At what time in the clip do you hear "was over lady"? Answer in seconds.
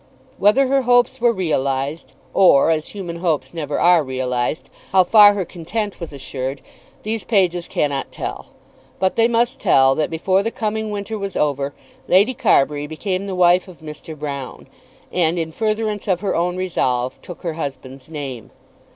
11.19-12.33